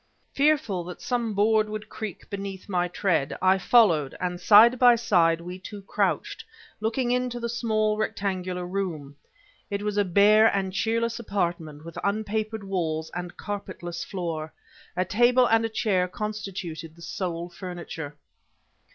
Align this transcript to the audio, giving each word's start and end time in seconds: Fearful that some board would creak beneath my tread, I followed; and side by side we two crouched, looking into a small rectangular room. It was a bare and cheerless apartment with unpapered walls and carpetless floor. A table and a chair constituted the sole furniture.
Fearful 0.33 0.83
that 0.85 0.99
some 0.99 1.35
board 1.35 1.69
would 1.69 1.87
creak 1.87 2.27
beneath 2.27 2.67
my 2.67 2.87
tread, 2.87 3.37
I 3.39 3.59
followed; 3.59 4.17
and 4.19 4.41
side 4.41 4.79
by 4.79 4.95
side 4.95 5.39
we 5.41 5.59
two 5.59 5.83
crouched, 5.83 6.43
looking 6.79 7.11
into 7.11 7.37
a 7.37 7.47
small 7.47 7.97
rectangular 7.99 8.65
room. 8.65 9.15
It 9.69 9.83
was 9.83 9.97
a 9.97 10.03
bare 10.03 10.47
and 10.55 10.73
cheerless 10.73 11.19
apartment 11.19 11.85
with 11.85 11.99
unpapered 12.03 12.63
walls 12.63 13.11
and 13.13 13.37
carpetless 13.37 14.03
floor. 14.03 14.51
A 14.97 15.05
table 15.05 15.45
and 15.45 15.63
a 15.65 15.69
chair 15.69 16.07
constituted 16.07 16.95
the 16.95 17.03
sole 17.03 17.47
furniture. 17.51 18.15